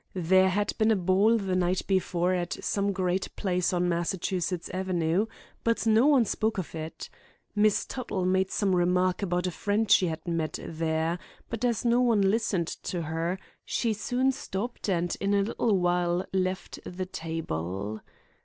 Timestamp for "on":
3.71-3.87